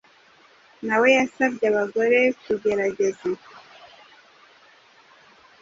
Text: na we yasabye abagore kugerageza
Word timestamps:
na 0.85 0.95
we 1.01 1.09
yasabye 1.17 1.65
abagore 1.71 2.19
kugerageza 2.43 3.29